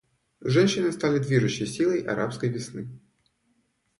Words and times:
Женщины 0.43 0.91
стали 0.91 1.19
движущей 1.19 1.67
силой 1.67 1.99
«арабской 2.01 2.49
весны». 2.49 2.89